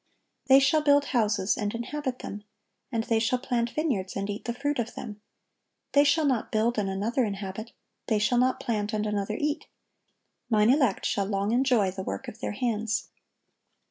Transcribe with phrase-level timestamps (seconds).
[0.47, 2.43] "They shall build houses, and inhabit them;
[2.91, 5.21] and they shall plant vineyards, and eat the fruit of them,
[5.91, 7.71] They shall not build, and another inhabit;
[8.07, 9.67] they shalt not plant, and another eat:...
[10.49, 13.09] Mine elect shall long enjoy the work of their hands."